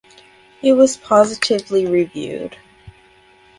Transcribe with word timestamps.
It 0.63 0.71
was 0.73 0.97
positively 0.97 1.85
reviewed. 1.85 2.57